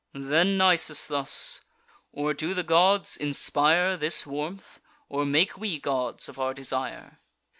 Then 0.13 0.57
Nisus 0.57 1.05
thus: 1.05 1.61
"Or 2.11 2.33
do 2.33 2.55
the 2.55 2.63
gods 2.63 3.15
inspire 3.15 3.95
This 3.95 4.25
warmth, 4.25 4.79
or 5.09 5.27
make 5.27 5.59
we 5.59 5.79
gods 5.79 6.27
of 6.27 6.39
our 6.39 6.55
desire? 6.55 7.19